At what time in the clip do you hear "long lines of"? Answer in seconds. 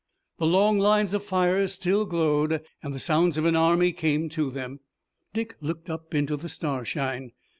0.47-1.23